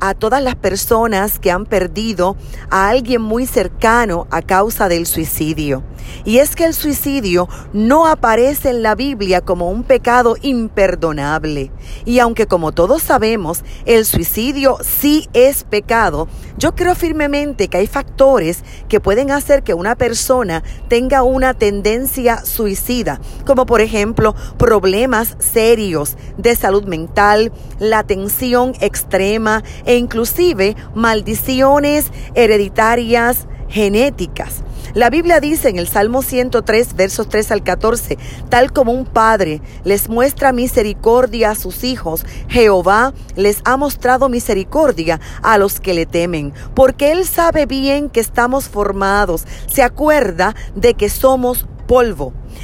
a 0.03 0.14
todas 0.14 0.43
las 0.43 0.57
personas 0.57 1.39
que 1.39 1.53
han 1.53 1.64
perdido 1.64 2.37
a 2.71 2.89
alguien 2.89 3.23
muy 3.23 3.46
cercano 3.46 4.27
a 4.33 4.42
causa 4.42 4.88
del 4.88 5.06
suicidio. 5.06 5.84
Y 6.25 6.38
es 6.38 6.56
que 6.56 6.65
el 6.65 6.75
suicidio 6.75 7.48
no 7.73 8.09
aparece 8.09 8.70
en 8.70 8.83
la 8.83 8.97
Biblia 8.97 9.42
como 9.42 9.70
un 9.70 9.84
pecado 9.84 10.34
imperdonable. 10.42 11.70
Y 12.05 12.19
aunque 12.19 12.48
como 12.48 12.73
todos 12.73 13.01
sabemos, 13.01 13.62
el 13.87 14.05
suicidio 14.05 14.77
sí 14.83 15.28
es 15.34 15.62
pecado, 15.62 16.27
yo 16.56 16.74
creo 16.74 16.95
firmemente 16.95 17.69
que 17.69 17.79
hay 17.79 17.87
factores 17.87 18.62
que 18.88 19.01
pueden 19.01 19.30
hacer 19.30 19.62
que 19.62 19.74
una 19.74 19.97
persona 19.97 20.62
tenga 20.88 21.23
una 21.23 21.55
tendencia 21.55 22.45
suicida, 22.45 23.20
como 23.47 23.66
por 23.66 23.80
ejemplo 23.80 24.34
problemas 24.59 25.37
serios 25.38 26.16
de 26.37 26.55
salud 26.56 26.84
mental, 26.84 27.52
la 27.78 28.05
tensión 28.05 28.75
extrema 28.80 29.62
e 29.84 29.97
inclusive 29.97 30.77
maldiciones 30.95 32.11
hereditarias 32.34 33.47
genéticas. 33.69 34.62
La 34.95 35.09
Biblia 35.09 35.41
dice 35.41 35.70
en 35.70 35.78
el 35.78 35.89
Salmo 35.89 36.20
103, 36.20 36.97
versos 36.97 37.27
3 37.30 37.53
al 37.53 37.62
14, 37.62 38.19
tal 38.50 38.75
como 38.75 38.92
un 38.92 39.06
padre 39.06 39.62
les 39.84 40.11
muestra 40.11 40.53
misericordia 40.53 41.53
a 41.53 41.55
sus 41.55 41.83
hijos, 41.83 42.27
Jehová 42.48 43.14
les 43.34 43.62
ha 43.64 43.78
mostrado 43.78 44.28
misericordia 44.28 45.19
a 45.42 45.56
los 45.56 45.80
que 45.80 45.94
le 45.94 46.05
temen, 46.05 46.52
porque 46.75 47.11
Él 47.11 47.27
sabe 47.27 47.64
bien 47.64 48.11
que 48.11 48.20
estamos 48.20 48.69
formados, 48.69 49.47
se 49.67 49.83
acuerda 49.83 50.55
de 50.75 50.92
que 50.92 51.08
somos 51.08 51.67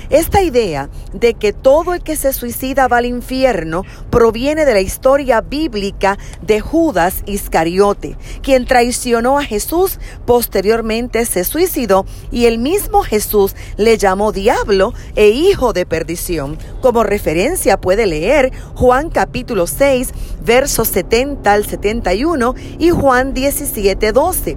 Esta 0.08 0.40
idea 0.40 0.88
de 1.12 1.34
que 1.34 1.52
todo 1.52 1.92
el 1.92 2.02
que 2.02 2.16
se 2.16 2.32
suicida 2.32 2.88
va 2.88 2.96
al 2.96 3.04
infierno 3.04 3.84
proviene 4.08 4.64
de 4.64 4.72
la 4.72 4.80
historia 4.80 5.42
bíblica 5.42 6.16
de 6.40 6.60
Judas 6.60 7.24
Iscariote, 7.26 8.16
quien 8.40 8.64
traicionó 8.64 9.38
a 9.38 9.44
Jesús, 9.44 9.98
posteriormente 10.24 11.26
se 11.26 11.44
suicidó 11.44 12.06
y 12.32 12.46
el 12.46 12.56
mismo 12.56 13.02
Jesús 13.02 13.54
le 13.76 13.98
llamó 13.98 14.32
diablo 14.32 14.94
e 15.14 15.28
hijo 15.28 15.74
de 15.74 15.84
perdición. 15.84 16.56
Como 16.80 17.04
referencia 17.04 17.78
puede 17.78 18.06
leer 18.06 18.50
Juan 18.76 19.10
capítulo 19.10 19.66
6, 19.66 20.08
versos 20.42 20.88
70 20.88 21.52
al 21.52 21.66
71 21.66 22.54
y 22.78 22.88
Juan 22.88 23.34
17, 23.34 24.10
12. 24.12 24.56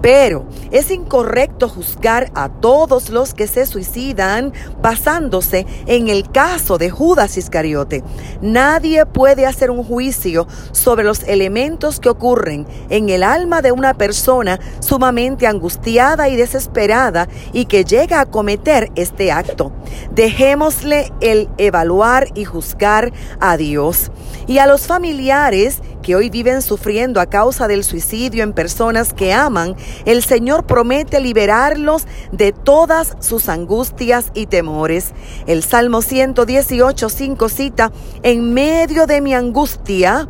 Pero 0.00 0.46
es 0.72 0.90
incorrecto 0.90 1.68
juzgar 1.68 2.32
a 2.34 2.48
todos 2.48 3.10
los 3.10 3.34
que 3.34 3.46
se 3.46 3.66
suicidan 3.66 4.52
basándose 4.80 5.66
en 5.86 6.08
el 6.08 6.30
caso 6.30 6.78
de 6.78 6.90
Judas 6.90 7.36
Iscariote. 7.36 8.02
Nadie 8.40 9.06
puede 9.06 9.46
hacer 9.46 9.70
un 9.70 9.84
juicio 9.84 10.48
sobre 10.72 11.04
los 11.04 11.22
elementos 11.24 12.00
que 12.00 12.08
ocurren 12.08 12.66
en 12.90 13.08
el 13.10 13.22
alma 13.22 13.62
de 13.62 13.70
una 13.70 13.94
persona 13.94 14.58
sumamente 14.80 15.46
angustiada 15.46 16.28
y 16.28 16.36
desesperada 16.36 17.28
y 17.52 17.66
que 17.66 17.84
llega 17.84 18.20
a 18.20 18.26
cometer 18.26 18.90
este 18.96 19.30
acto. 19.30 19.72
Dejémosle 20.10 21.12
el 21.20 21.48
evaluar 21.58 22.28
y 22.34 22.44
juzgar 22.44 23.12
a 23.40 23.56
Dios. 23.56 24.10
Y 24.46 24.58
a 24.58 24.66
los 24.66 24.86
familiares 24.86 25.80
que 26.02 26.16
hoy 26.16 26.28
viven 26.28 26.62
sufriendo 26.62 27.20
a 27.20 27.26
causa 27.26 27.68
del 27.68 27.84
suicidio 27.84 28.42
en 28.42 28.52
personas 28.52 29.14
que 29.14 29.32
aman, 29.32 29.76
el 30.04 30.22
Señor 30.22 30.61
promete 30.62 31.20
liberarlos 31.20 32.06
de 32.30 32.52
todas 32.52 33.16
sus 33.20 33.48
angustias 33.48 34.30
y 34.34 34.46
temores. 34.46 35.12
El 35.46 35.62
Salmo 35.62 36.02
118, 36.02 37.08
5 37.08 37.48
cita, 37.48 37.92
en 38.22 38.54
medio 38.54 39.06
de 39.06 39.20
mi 39.20 39.34
angustia, 39.34 40.28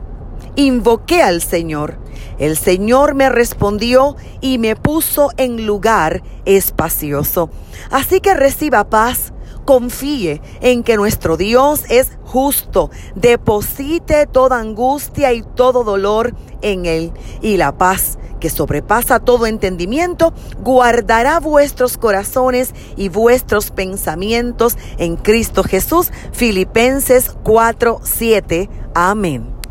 invoqué 0.56 1.22
al 1.22 1.42
Señor. 1.42 1.98
El 2.38 2.56
Señor 2.56 3.14
me 3.14 3.28
respondió 3.28 4.16
y 4.40 4.58
me 4.58 4.74
puso 4.76 5.30
en 5.36 5.66
lugar 5.66 6.22
espacioso. 6.44 7.50
Así 7.90 8.20
que 8.20 8.34
reciba 8.34 8.88
paz 8.88 9.32
confíe 9.64 10.40
en 10.60 10.82
que 10.82 10.96
nuestro 10.96 11.36
Dios 11.36 11.84
es 11.88 12.18
justo. 12.24 12.90
Deposite 13.14 14.26
toda 14.26 14.58
angustia 14.58 15.32
y 15.32 15.42
todo 15.42 15.84
dolor 15.84 16.34
en 16.62 16.86
Él. 16.86 17.12
Y 17.40 17.56
la 17.56 17.76
paz 17.76 18.18
que 18.42 18.50
sobrepasa 18.50 19.20
todo 19.20 19.46
entendimiento, 19.46 20.34
guardará 20.58 21.38
vuestros 21.38 21.96
corazones 21.96 22.74
y 22.96 23.08
vuestros 23.08 23.70
pensamientos 23.70 24.76
en 24.98 25.14
Cristo 25.14 25.62
Jesús. 25.62 26.10
Filipenses 26.32 27.36
4:7. 27.44 28.68
Amén. 28.94 29.61